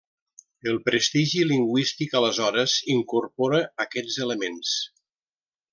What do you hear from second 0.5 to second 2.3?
El prestigi lingüístic